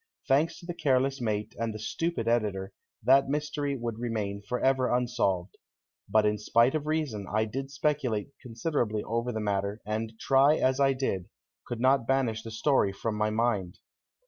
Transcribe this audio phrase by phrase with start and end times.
[0.27, 5.59] Thanks to the careless mate and the stupid editor, that mystery would remain forever unsolved.
[6.09, 10.79] But in spite of reason I did speculate considerably over the matter, and, try as
[10.79, 11.29] I did,
[11.67, 13.77] could not banish the story from my mind.